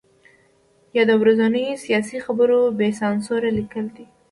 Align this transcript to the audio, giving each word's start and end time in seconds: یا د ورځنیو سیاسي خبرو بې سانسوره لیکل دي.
یا 0.95 1.03
د 1.09 1.11
ورځنیو 1.21 1.81
سیاسي 1.85 2.17
خبرو 2.25 2.59
بې 2.77 2.89
سانسوره 2.99 3.49
لیکل 3.57 3.85
دي. 3.95 4.05